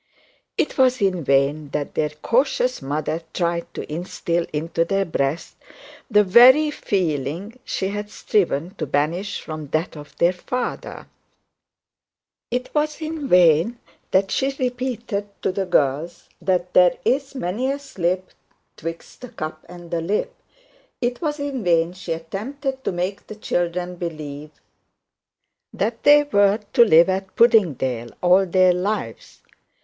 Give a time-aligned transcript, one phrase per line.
[0.57, 5.55] 'Twas in vain that their cautious mother tried to instil into their breasts
[6.09, 11.05] the very feeling she had striven to banish from that of their father;
[12.51, 13.77] 'twas in vain
[14.09, 18.31] that she repeated to the girls that 'there's many a slip
[18.77, 20.33] 'twixt the cup and the lip';
[21.13, 24.49] 'twas in vain she attempted to make the children believe
[25.71, 29.41] that they were to live at Puddingdale all their lives.